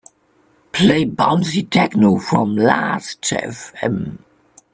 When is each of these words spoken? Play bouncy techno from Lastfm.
Play 0.71 1.05
bouncy 1.05 1.69
techno 1.69 2.17
from 2.17 2.55
Lastfm. 2.55 4.17